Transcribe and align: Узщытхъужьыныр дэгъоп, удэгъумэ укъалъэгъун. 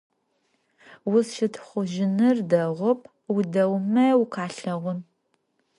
Узщытхъужьыныр 1.11 2.37
дэгъоп, 2.49 3.01
удэгъумэ 3.35 4.05
укъалъэгъун. 4.21 4.99